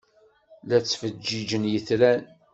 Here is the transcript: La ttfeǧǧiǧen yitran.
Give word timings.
La 0.67 0.77
ttfeǧǧiǧen 0.81 1.63
yitran. 1.71 2.21